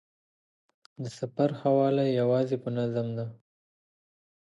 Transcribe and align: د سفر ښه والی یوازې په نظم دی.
د 1.01 1.03
سفر 1.19 1.49
ښه 1.59 1.69
والی 1.77 2.07
یوازې 2.19 2.57
په 2.63 2.69
نظم 2.77 3.07
دی. 3.17 3.25